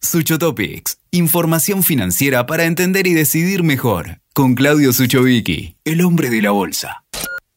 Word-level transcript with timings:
Suchotopics, 0.00 1.00
información 1.10 1.82
financiera 1.82 2.46
para 2.46 2.64
entender 2.64 3.08
y 3.08 3.14
decidir 3.14 3.64
mejor. 3.64 4.20
Con 4.32 4.54
Claudio 4.54 4.92
Suchovicki, 4.92 5.76
el 5.84 6.04
hombre 6.04 6.30
de 6.30 6.40
la 6.40 6.52
bolsa. 6.52 7.04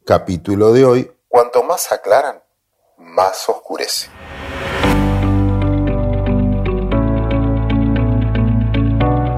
Capítulo 0.06 0.74
de 0.74 0.84
hoy, 0.84 1.12
cuanto 1.28 1.64
más 1.64 1.92
aclaran, 1.92 2.38
más 2.98 3.48
oscurece. 3.48 4.08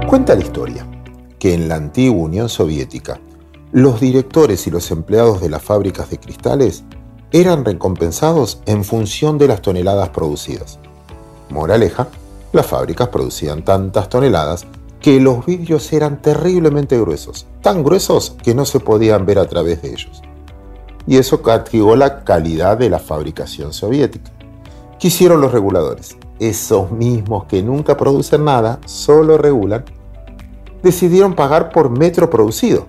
Cuenta 0.07 0.35
la 0.35 0.41
historia 0.41 0.88
que 1.39 1.54
en 1.54 1.67
la 1.67 1.75
antigua 1.75 2.23
Unión 2.23 2.47
Soviética, 2.47 3.20
los 3.73 3.99
directores 3.99 4.65
y 4.65 4.71
los 4.71 4.89
empleados 4.91 5.41
de 5.41 5.49
las 5.49 5.61
fábricas 5.61 6.09
de 6.09 6.20
cristales 6.20 6.85
eran 7.33 7.65
recompensados 7.65 8.61
en 8.65 8.85
función 8.85 9.38
de 9.38 9.49
las 9.49 9.61
toneladas 9.61 10.09
producidas. 10.09 10.79
Moraleja, 11.49 12.07
las 12.54 12.67
fábricas 12.67 13.09
producían 13.09 13.65
tantas 13.65 14.07
toneladas 14.09 14.65
que 15.02 15.20
los 15.20 15.45
vidrios 15.45 15.91
eran 15.91 16.21
terriblemente 16.21 16.98
gruesos, 16.99 17.48
tan 17.62 17.84
gruesos 17.84 18.38
que 18.41 18.53
no 18.53 18.63
se 18.66 18.79
podían 18.79 19.26
ver 19.26 19.39
a 19.39 19.48
través 19.48 19.81
de 19.81 19.89
ellos. 19.89 20.21
Y 21.05 21.17
eso 21.17 21.41
castigó 21.41 21.95
la 21.95 22.23
calidad 22.23 22.77
de 22.77 22.89
la 22.89 22.99
fabricación 22.99 23.73
soviética. 23.73 24.31
¿Qué 24.99 25.07
hicieron 25.07 25.41
los 25.41 25.52
reguladores? 25.52 26.16
Esos 26.39 26.91
mismos 26.91 27.45
que 27.45 27.62
nunca 27.63 27.98
producen 27.98 28.45
nada, 28.45 28.79
solo 28.85 29.38
regulan, 29.38 29.84
decidieron 30.84 31.34
pagar 31.34 31.71
por 31.71 31.90
metro 31.90 32.29
producido. 32.29 32.85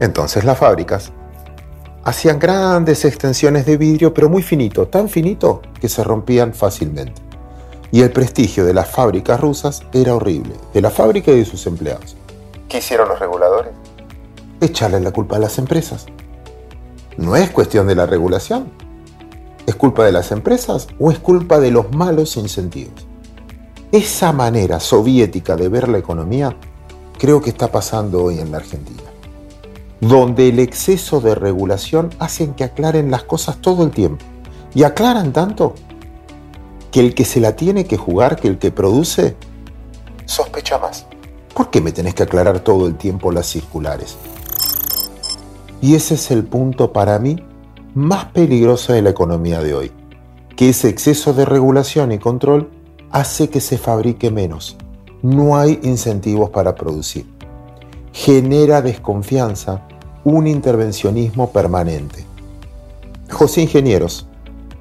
Entonces 0.00 0.44
las 0.44 0.58
fábricas 0.58 1.12
hacían 2.02 2.40
grandes 2.40 3.04
extensiones 3.04 3.64
de 3.64 3.76
vidrio, 3.76 4.12
pero 4.12 4.28
muy 4.28 4.42
finito, 4.42 4.88
tan 4.88 5.08
finito 5.08 5.62
que 5.80 5.88
se 5.88 6.02
rompían 6.02 6.52
fácilmente. 6.52 7.29
Y 7.92 8.02
el 8.02 8.12
prestigio 8.12 8.64
de 8.64 8.74
las 8.74 8.88
fábricas 8.88 9.40
rusas 9.40 9.82
era 9.92 10.14
horrible, 10.14 10.54
de 10.72 10.80
la 10.80 10.90
fábrica 10.90 11.32
y 11.32 11.38
de 11.38 11.44
sus 11.44 11.66
empleados. 11.66 12.16
¿Qué 12.68 12.78
hicieron 12.78 13.08
los 13.08 13.18
reguladores? 13.18 13.72
Echarle 14.60 15.00
la 15.00 15.10
culpa 15.10 15.36
a 15.36 15.40
las 15.40 15.58
empresas. 15.58 16.06
No 17.16 17.34
es 17.34 17.50
cuestión 17.50 17.88
de 17.88 17.96
la 17.96 18.06
regulación. 18.06 18.70
¿Es 19.66 19.74
culpa 19.74 20.04
de 20.04 20.12
las 20.12 20.30
empresas 20.32 20.88
o 20.98 21.10
es 21.10 21.18
culpa 21.18 21.58
de 21.58 21.70
los 21.70 21.92
malos 21.92 22.36
incentivos? 22.36 23.06
Esa 23.92 24.32
manera 24.32 24.78
soviética 24.78 25.56
de 25.56 25.68
ver 25.68 25.88
la 25.88 25.98
economía 25.98 26.56
creo 27.18 27.42
que 27.42 27.50
está 27.50 27.72
pasando 27.72 28.22
hoy 28.22 28.38
en 28.38 28.52
la 28.52 28.58
Argentina, 28.58 29.02
donde 30.00 30.48
el 30.48 30.60
exceso 30.60 31.20
de 31.20 31.34
regulación 31.34 32.10
hacen 32.20 32.54
que 32.54 32.64
aclaren 32.64 33.10
las 33.10 33.24
cosas 33.24 33.58
todo 33.60 33.82
el 33.84 33.90
tiempo. 33.90 34.24
Y 34.74 34.84
aclaran 34.84 35.32
tanto 35.32 35.74
que 36.90 37.00
el 37.00 37.14
que 37.14 37.24
se 37.24 37.40
la 37.40 37.56
tiene 37.56 37.84
que 37.84 37.96
jugar, 37.96 38.36
que 38.36 38.48
el 38.48 38.58
que 38.58 38.70
produce, 38.70 39.36
sospecha 40.26 40.78
más. 40.78 41.06
¿Por 41.54 41.70
qué 41.70 41.80
me 41.80 41.92
tenés 41.92 42.14
que 42.14 42.22
aclarar 42.22 42.60
todo 42.60 42.86
el 42.86 42.96
tiempo 42.96 43.32
las 43.32 43.46
circulares? 43.46 44.16
Y 45.82 45.94
ese 45.94 46.14
es 46.14 46.30
el 46.30 46.44
punto 46.44 46.92
para 46.92 47.18
mí 47.18 47.42
más 47.94 48.26
peligroso 48.26 48.92
de 48.92 49.02
la 49.02 49.10
economía 49.10 49.60
de 49.62 49.74
hoy, 49.74 49.92
que 50.56 50.68
ese 50.68 50.88
exceso 50.88 51.32
de 51.32 51.44
regulación 51.44 52.12
y 52.12 52.18
control 52.18 52.70
hace 53.10 53.48
que 53.48 53.60
se 53.60 53.78
fabrique 53.78 54.30
menos. 54.30 54.76
No 55.22 55.56
hay 55.56 55.80
incentivos 55.82 56.50
para 56.50 56.74
producir. 56.74 57.26
Genera 58.12 58.82
desconfianza, 58.82 59.86
un 60.24 60.46
intervencionismo 60.46 61.50
permanente. 61.50 62.24
José 63.30 63.62
Ingenieros 63.62 64.26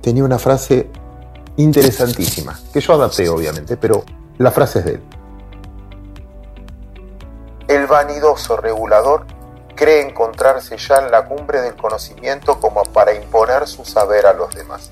tenía 0.01 0.23
una 0.23 0.39
frase 0.39 0.89
interesantísima, 1.61 2.57
que 2.71 2.79
yo 2.79 2.93
adapté 2.93 3.27
obviamente, 3.29 3.77
pero 3.77 4.03
la 4.37 4.51
frase 4.51 4.79
es 4.79 4.85
de 4.85 4.91
él. 4.91 5.01
El 7.67 7.85
vanidoso 7.85 8.57
regulador 8.57 9.25
cree 9.75 10.07
encontrarse 10.07 10.77
ya 10.77 10.97
en 10.97 11.11
la 11.11 11.25
cumbre 11.25 11.61
del 11.61 11.75
conocimiento 11.75 12.59
como 12.59 12.83
para 12.83 13.13
imponer 13.13 13.67
su 13.67 13.85
saber 13.85 14.25
a 14.25 14.33
los 14.33 14.53
demás. 14.55 14.89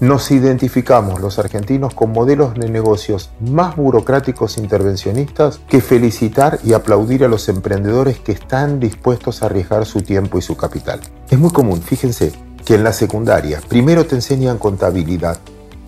Nos 0.00 0.30
identificamos 0.30 1.20
los 1.20 1.38
argentinos 1.38 1.94
con 1.94 2.10
modelos 2.12 2.54
de 2.54 2.70
negocios 2.70 3.30
más 3.40 3.76
burocráticos 3.76 4.56
e 4.56 4.60
intervencionistas 4.60 5.60
que 5.68 5.80
felicitar 5.80 6.58
y 6.64 6.72
aplaudir 6.72 7.22
a 7.24 7.28
los 7.28 7.48
emprendedores 7.48 8.18
que 8.18 8.32
están 8.32 8.80
dispuestos 8.80 9.42
a 9.42 9.46
arriesgar 9.46 9.84
su 9.84 10.00
tiempo 10.02 10.38
y 10.38 10.42
su 10.42 10.56
capital. 10.56 11.00
Es 11.28 11.38
muy 11.38 11.52
común, 11.52 11.82
fíjense, 11.82 12.32
que 12.64 12.76
en 12.76 12.84
la 12.84 12.92
secundaria 12.92 13.60
primero 13.68 14.06
te 14.06 14.14
enseñan 14.14 14.58
contabilidad, 14.58 15.38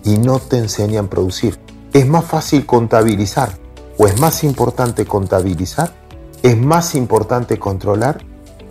y 0.03 0.17
no 0.17 0.39
te 0.39 0.57
enseñan 0.57 1.05
a 1.05 1.09
producir. 1.09 1.59
Es 1.93 2.07
más 2.07 2.25
fácil 2.25 2.65
contabilizar 2.65 3.57
o 3.97 4.07
es 4.07 4.19
más 4.19 4.43
importante 4.43 5.05
contabilizar, 5.05 5.93
es 6.41 6.57
más 6.57 6.95
importante 6.95 7.59
controlar 7.59 8.19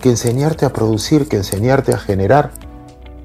que 0.00 0.10
enseñarte 0.10 0.66
a 0.66 0.72
producir, 0.72 1.28
que 1.28 1.36
enseñarte 1.36 1.94
a 1.94 1.98
generar. 1.98 2.50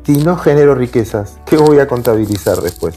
Si 0.06 0.18
no 0.18 0.38
genero 0.38 0.76
riquezas, 0.76 1.40
¿qué 1.46 1.58
voy 1.58 1.80
a 1.80 1.88
contabilizar 1.88 2.62
después? 2.62 2.96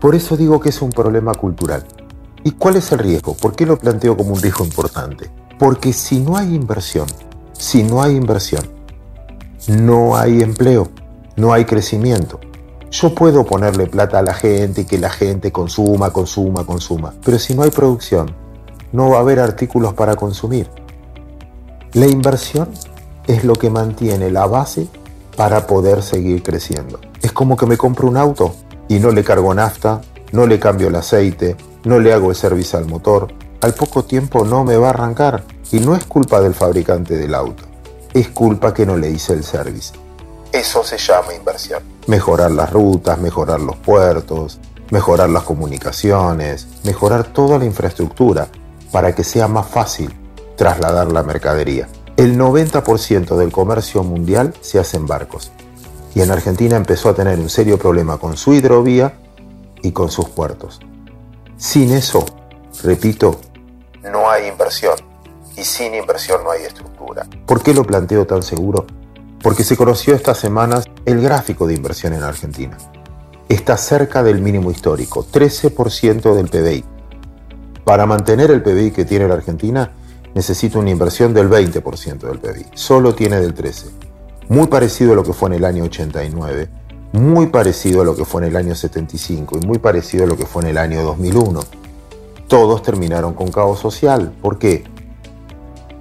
Por 0.00 0.14
eso 0.14 0.36
digo 0.36 0.60
que 0.60 0.68
es 0.68 0.80
un 0.82 0.90
problema 0.90 1.34
cultural. 1.34 1.84
¿Y 2.44 2.52
cuál 2.52 2.76
es 2.76 2.92
el 2.92 3.00
riesgo? 3.00 3.34
¿Por 3.34 3.56
qué 3.56 3.66
lo 3.66 3.78
planteo 3.78 4.16
como 4.16 4.34
un 4.34 4.40
riesgo 4.40 4.64
importante? 4.64 5.28
Porque 5.58 5.92
si 5.92 6.20
no 6.20 6.36
hay 6.36 6.54
inversión, 6.54 7.06
si 7.52 7.82
no 7.82 8.00
hay 8.02 8.14
inversión, 8.14 8.64
no 9.66 10.16
hay 10.16 10.42
empleo, 10.42 10.88
no 11.36 11.52
hay 11.52 11.64
crecimiento. 11.64 12.38
Yo 12.90 13.14
puedo 13.14 13.44
ponerle 13.44 13.86
plata 13.86 14.18
a 14.18 14.22
la 14.22 14.32
gente 14.32 14.80
y 14.82 14.84
que 14.86 14.96
la 14.96 15.10
gente 15.10 15.52
consuma, 15.52 16.10
consuma, 16.10 16.64
consuma, 16.64 17.12
pero 17.22 17.38
si 17.38 17.54
no 17.54 17.62
hay 17.62 17.70
producción, 17.70 18.34
no 18.92 19.10
va 19.10 19.18
a 19.18 19.20
haber 19.20 19.40
artículos 19.40 19.92
para 19.92 20.16
consumir. 20.16 20.70
La 21.92 22.06
inversión 22.06 22.70
es 23.26 23.44
lo 23.44 23.52
que 23.54 23.68
mantiene 23.68 24.30
la 24.30 24.46
base 24.46 24.88
para 25.36 25.66
poder 25.66 26.02
seguir 26.02 26.42
creciendo. 26.42 26.98
Es 27.20 27.32
como 27.32 27.58
que 27.58 27.66
me 27.66 27.76
compro 27.76 28.08
un 28.08 28.16
auto 28.16 28.54
y 28.88 28.98
no 28.98 29.10
le 29.10 29.22
cargo 29.22 29.52
nafta, 29.52 30.00
no 30.32 30.46
le 30.46 30.58
cambio 30.58 30.88
el 30.88 30.96
aceite, 30.96 31.56
no 31.84 31.98
le 31.98 32.14
hago 32.14 32.30
el 32.30 32.36
servicio 32.36 32.78
al 32.78 32.86
motor. 32.86 33.28
Al 33.60 33.74
poco 33.74 34.04
tiempo 34.04 34.46
no 34.46 34.64
me 34.64 34.78
va 34.78 34.86
a 34.86 34.90
arrancar 34.90 35.44
y 35.70 35.80
no 35.80 35.94
es 35.94 36.04
culpa 36.04 36.40
del 36.40 36.54
fabricante 36.54 37.16
del 37.16 37.34
auto, 37.34 37.64
es 38.14 38.28
culpa 38.28 38.72
que 38.72 38.86
no 38.86 38.96
le 38.96 39.10
hice 39.10 39.34
el 39.34 39.44
servicio. 39.44 40.07
Eso 40.52 40.82
se 40.82 40.98
llama 40.98 41.34
inversión. 41.34 41.82
Mejorar 42.06 42.50
las 42.50 42.72
rutas, 42.72 43.18
mejorar 43.18 43.60
los 43.60 43.76
puertos, 43.76 44.58
mejorar 44.90 45.28
las 45.28 45.42
comunicaciones, 45.42 46.66
mejorar 46.84 47.24
toda 47.24 47.58
la 47.58 47.64
infraestructura 47.64 48.48
para 48.90 49.14
que 49.14 49.24
sea 49.24 49.48
más 49.48 49.66
fácil 49.66 50.14
trasladar 50.56 51.12
la 51.12 51.22
mercadería. 51.22 51.88
El 52.16 52.36
90% 52.36 53.36
del 53.36 53.52
comercio 53.52 54.02
mundial 54.02 54.54
se 54.60 54.78
hace 54.78 54.96
en 54.96 55.06
barcos. 55.06 55.52
Y 56.14 56.22
en 56.22 56.30
Argentina 56.30 56.76
empezó 56.76 57.10
a 57.10 57.14
tener 57.14 57.38
un 57.38 57.48
serio 57.48 57.78
problema 57.78 58.18
con 58.18 58.36
su 58.36 58.54
hidrovía 58.54 59.14
y 59.82 59.92
con 59.92 60.10
sus 60.10 60.28
puertos. 60.28 60.80
Sin 61.56 61.92
eso, 61.92 62.24
repito, 62.82 63.40
no 64.02 64.28
hay 64.28 64.48
inversión. 64.48 64.94
Y 65.56 65.64
sin 65.64 65.94
inversión 65.94 66.42
no 66.42 66.50
hay 66.50 66.62
estructura. 66.62 67.26
¿Por 67.46 67.62
qué 67.62 67.74
lo 67.74 67.84
planteo 67.84 68.26
tan 68.26 68.42
seguro? 68.42 68.86
Porque 69.42 69.64
se 69.64 69.76
conoció 69.76 70.14
estas 70.14 70.38
semanas 70.38 70.84
el 71.04 71.20
gráfico 71.20 71.66
de 71.66 71.74
inversión 71.74 72.12
en 72.12 72.22
Argentina. 72.22 72.76
Está 73.48 73.76
cerca 73.76 74.22
del 74.22 74.40
mínimo 74.40 74.70
histórico, 74.70 75.26
13% 75.30 76.34
del 76.34 76.48
PBI. 76.48 76.84
Para 77.84 78.04
mantener 78.04 78.50
el 78.50 78.62
PBI 78.62 78.90
que 78.90 79.04
tiene 79.04 79.28
la 79.28 79.34
Argentina, 79.34 79.92
necesita 80.34 80.78
una 80.78 80.90
inversión 80.90 81.32
del 81.32 81.48
20% 81.48 82.18
del 82.18 82.38
PBI. 82.38 82.66
Solo 82.74 83.14
tiene 83.14 83.40
del 83.40 83.54
13%. 83.54 83.90
Muy 84.48 84.66
parecido 84.66 85.12
a 85.12 85.16
lo 85.16 85.24
que 85.24 85.32
fue 85.32 85.50
en 85.50 85.56
el 85.56 85.64
año 85.64 85.84
89, 85.84 86.68
muy 87.12 87.46
parecido 87.46 88.02
a 88.02 88.04
lo 88.04 88.14
que 88.14 88.24
fue 88.24 88.42
en 88.42 88.48
el 88.48 88.56
año 88.56 88.74
75 88.74 89.58
y 89.62 89.66
muy 89.66 89.78
parecido 89.78 90.24
a 90.24 90.26
lo 90.26 90.36
que 90.36 90.46
fue 90.46 90.62
en 90.62 90.70
el 90.70 90.78
año 90.78 91.02
2001. 91.02 91.60
Todos 92.48 92.82
terminaron 92.82 93.34
con 93.34 93.50
caos 93.50 93.78
social. 93.78 94.32
¿Por 94.40 94.58
qué? 94.58 94.84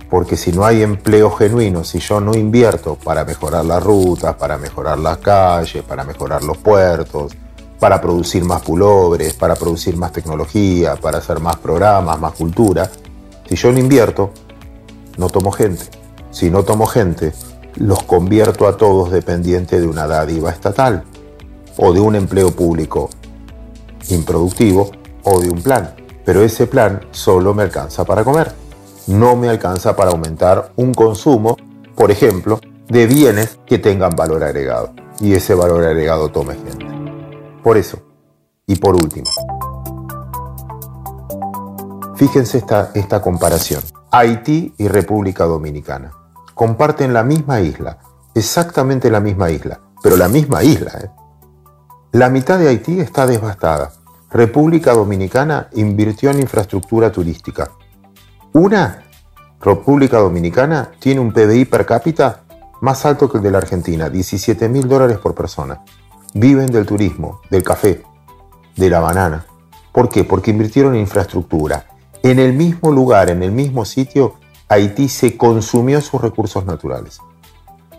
Porque 0.09 0.38
si 0.38 0.51
no 0.51 0.65
hay 0.65 0.83
empleo 0.83 1.31
genuino, 1.31 1.83
si 1.83 2.00
yo 2.00 2.21
no 2.21 2.33
invierto 2.33 2.95
para 2.95 3.25
mejorar 3.25 3.65
las 3.65 3.83
rutas, 3.83 4.36
para 4.36 4.57
mejorar 4.57 4.98
las 5.00 5.18
calles, 5.18 5.83
para 5.83 6.04
mejorar 6.04 6.44
los 6.44 6.57
puertos, 6.57 7.33
para 7.80 8.00
producir 8.00 8.44
más 8.45 8.62
pulobres, 8.62 9.33
para 9.33 9.56
producir 9.56 9.98
más 9.98 10.13
tecnología, 10.13 10.95
para 10.95 11.18
hacer 11.18 11.39
más 11.39 11.57
programas, 11.57 12.19
más 12.19 12.33
cultura, 12.33 12.89
si 13.48 13.56
yo 13.56 13.71
no 13.71 13.80
invierto, 13.80 14.31
no 15.18 15.30
tomo 15.30 15.51
gente. 15.51 15.86
Si 16.31 16.50
no 16.50 16.63
tomo 16.63 16.86
gente, 16.86 17.33
los 17.75 18.04
convierto 18.04 18.68
a 18.68 18.77
todos 18.77 19.12
dependientes 19.12 19.81
de 19.81 19.88
una 19.88 20.07
dádiva 20.07 20.51
estatal 20.51 21.04
o 21.77 21.94
de 21.94 22.00
un 22.00 22.15
empleo 22.15 22.51
público 22.51 23.09
improductivo 24.09 24.92
o 25.24 25.39
de 25.39 25.50
un 25.50 25.62
plan. 25.62 25.95
Pero 26.24 26.44
ese 26.44 26.68
plan 26.68 27.01
solo 27.12 27.54
me 27.54 27.63
alcanza 27.63 28.06
para 28.06 28.24
comer 28.24 28.67
no 29.07 29.36
me 29.36 29.50
alcanza 29.50 29.95
para 29.95 30.12
aumentar 30.12 30.71
un 30.75 30.94
consumo, 30.94 31.57
por 31.95 32.12
ejemplo, 32.12 32.59
de 32.88 33.07
bienes 33.07 33.59
que 33.65 33.80
tengan 33.80 34.15
valor 34.15 34.44
agregado. 34.44 34.94
Y 35.19 35.33
ese 35.33 35.56
valor 35.56 35.83
agregado 35.83 36.30
tome 36.30 36.56
gente. 36.56 36.86
Por 37.63 37.77
eso, 37.77 38.00
y 38.65 38.75
por 38.75 38.95
último, 38.95 39.30
Fíjense 42.18 42.57
esta, 42.57 42.89
esta 42.95 43.21
comparación. 43.21 43.83
Haití 44.09 44.74
y 44.80 44.88
República 44.88 45.45
Dominicana 45.45 46.12
comparten 46.56 47.13
la 47.13 47.24
misma 47.24 47.62
isla, 47.62 48.00
exactamente 48.33 49.12
la 49.12 49.19
misma 49.19 49.51
isla, 49.51 49.80
pero 50.01 50.18
la 50.18 50.27
misma 50.27 50.63
isla. 50.63 50.92
¿eh? 51.00 51.12
La 52.13 52.30
mitad 52.30 52.57
de 52.57 52.69
Haití 52.69 53.00
está 53.00 53.27
devastada. 53.27 53.92
República 54.31 54.94
Dominicana 54.94 55.69
invirtió 55.74 56.31
en 56.31 56.39
infraestructura 56.39 57.12
turística. 57.12 57.69
Una, 58.54 59.04
República 59.60 60.18
Dominicana, 60.18 60.92
tiene 61.00 61.20
un 61.20 61.32
PBI 61.32 61.66
per 61.66 61.86
cápita 61.86 62.44
más 62.82 63.06
alto 63.06 63.30
que 63.30 63.38
el 63.38 63.44
de 63.44 63.52
la 63.52 63.58
Argentina, 63.58 64.10
17 64.10 64.70
mil 64.70 64.88
dólares 64.88 65.18
por 65.18 65.34
persona. 65.34 65.84
Viven 66.34 66.68
del 66.68 66.86
turismo, 66.86 67.42
del 67.50 67.64
café, 67.64 68.04
de 68.76 68.90
la 68.90 69.00
banana. 69.00 69.46
¿Por 69.92 70.10
qué? 70.10 70.24
Porque 70.24 70.52
invirtieron 70.52 70.96
en 70.96 71.02
infraestructura. 71.02 71.86
En 72.24 72.40
el 72.40 72.54
mismo 72.54 72.92
lugar, 72.92 73.30
en 73.30 73.44
el 73.44 73.52
mismo 73.52 73.86
sitio, 73.86 74.36
Haití 74.70 75.10
se 75.10 75.38
consumió 75.38 76.02
sus 76.02 76.22
recursos 76.22 76.66
naturales. 76.66 77.20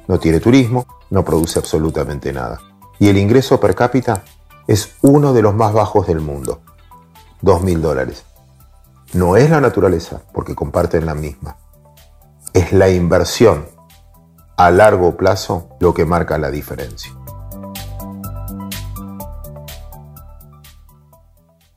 No 0.06 0.18
tiene 0.18 0.40
turismo, 0.40 0.86
no 1.10 1.24
produce 1.24 1.58
absolutamente 1.58 2.32
nada. 2.32 2.60
Y 2.98 3.08
el 3.08 3.18
ingreso 3.18 3.58
per 3.58 3.74
cápita 3.74 4.22
es 4.66 4.96
uno 5.02 5.32
de 5.32 5.42
los 5.42 5.54
más 5.54 5.72
bajos 5.72 6.06
del 6.06 6.20
mundo. 6.20 6.60
Dos 7.40 7.62
mil 7.62 7.80
dólares. 7.80 8.24
No 9.14 9.36
es 9.36 9.48
la 9.48 9.60
naturaleza, 9.60 10.22
porque 10.34 10.54
comparten 10.54 11.06
la 11.06 11.14
misma. 11.14 11.56
Es 12.52 12.72
la 12.72 12.90
inversión 12.90 13.66
a 14.56 14.70
largo 14.70 15.16
plazo 15.16 15.70
lo 15.80 15.94
que 15.94 16.04
marca 16.04 16.36
la 16.36 16.50
diferencia. 16.50 17.12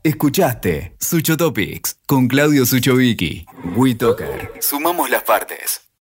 Escuchaste 0.03 0.95
Sucho 0.99 1.37
Topics 1.37 1.99
con 2.05 2.27
Claudio 2.27 2.65
Suchovicki. 2.65 3.45
WeToker. 3.75 4.53
Sumamos 4.59 5.09
las 5.09 5.23
partes. 5.23 5.81